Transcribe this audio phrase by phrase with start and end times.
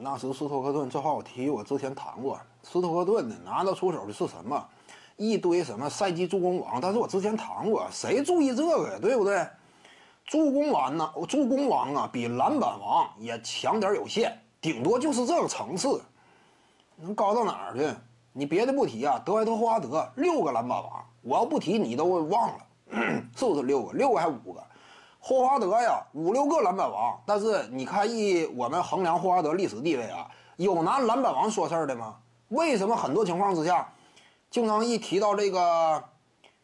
[0.00, 4.64] 那时斯托克顿这话我提我之前谈过，斯托克顿呢拿到出手的是什么？
[5.16, 6.80] 一堆什么赛季助攻王？
[6.80, 8.98] 但是我之前谈过，谁注意这个呀？
[9.00, 9.44] 对不对？
[10.24, 11.12] 助攻王呢？
[11.26, 16.00] 助攻王啊，比篮板王也强点有限，顶多就是这个层次，
[16.94, 17.92] 能高到哪儿去？
[18.32, 22.58] 你别的不提啊，德怀特·霍华德六个篮板王，我要不提你都忘了，
[23.34, 23.92] 是不是六个？
[23.94, 24.62] 六个还五个？
[25.20, 30.26] 霍华德呀，五六个篮板王，但是你看一我们衡量霍华德历史地位啊，
[30.56, 32.16] 有拿篮板王说事儿的吗？
[32.48, 33.92] 为什么很多情况之下，
[34.50, 36.02] 经常一提到这个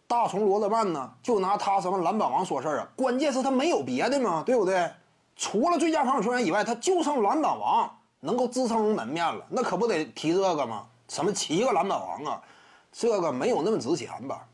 [0.06, 2.88] 大虫罗德曼呢，就拿他什么篮板王说事儿啊？
[2.96, 4.90] 关键是他没有别的嘛，对不对？
[5.36, 7.90] 除了最佳防守球员以外，他就剩篮板王
[8.20, 10.86] 能够支撑门面了，那可不得提这个吗？
[11.08, 12.42] 什么七个篮板王啊，
[12.92, 14.46] 这个没有那么值钱吧？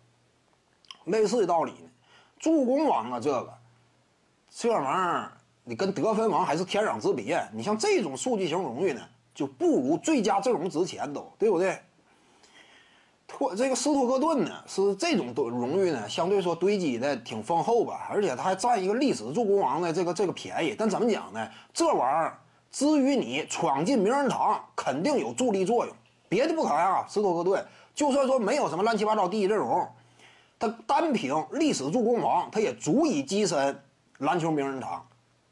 [1.04, 1.90] 类似的道理呢，
[2.38, 3.59] 助攻王啊，这个。
[4.50, 5.32] 这玩意儿，
[5.64, 7.40] 你跟得分王还是天壤之别。
[7.52, 9.00] 你像这种数据型荣誉呢，
[9.34, 11.78] 就不如最佳阵容值钱都，对不对？
[13.28, 20.74] 托这个斯托克顿呢，是这种荣誉呢，相对说堆积的挺丰厚吧，而且他还占一个历史助攻王的这个这个便宜。
[20.76, 21.48] 但怎么讲呢？
[21.72, 22.36] 这玩意儿，
[22.72, 25.94] 至于你闯进名人堂，肯定有助力作用。
[26.28, 27.64] 别的不谈啊，斯托克顿
[27.94, 29.88] 就算说没有什么乱七八糟第一阵容，
[30.58, 33.80] 他单凭历史助攻王，他也足以跻身。
[34.20, 35.06] 篮球名人堂，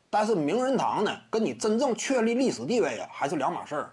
[0.09, 3.91] 但是名人堂呢，跟你真正确立历史地位啊，还是两码事儿。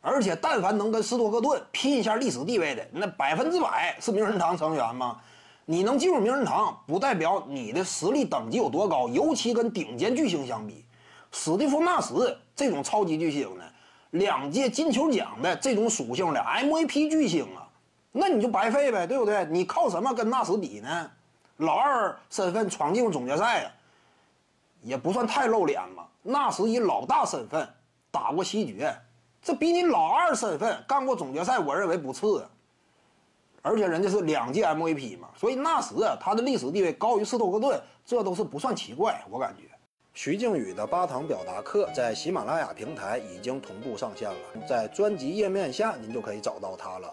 [0.00, 5.20] 而且，但凡能跟斯托克顿拼一下历史地位的，那百分之百是名人堂成员吗？
[5.64, 10.84] 你能进入名人堂，不代表你的实力等级有多高，尤其跟顶尖巨星相比，
[11.32, 12.14] 史蒂夫·纳什
[12.54, 13.64] 这种超级巨星呢，
[14.10, 17.68] 两届金球奖的这种属性的 MVP 巨星啊，
[18.12, 19.46] 那你就白费呗，对不对？
[19.50, 21.10] 你靠什么跟纳什比呢？
[21.58, 23.70] 老二身份闯进总决赛呀？
[24.82, 27.68] 也不算太露脸嘛，那时以老大身份
[28.10, 28.96] 打过西决，
[29.42, 32.46] 这比你老二身份干过总决赛，我认为不次。
[33.60, 39.20] 而且人家是两届 MVP 嘛，所以那时他的历史地位高于斯托克顿，这都是不算奇怪。
[39.28, 39.64] 我感觉，
[40.14, 47.12] 徐静宇的八堂表达课在喜马拉雅平台已经同步上线了，在专辑页面下您就可以找到它了。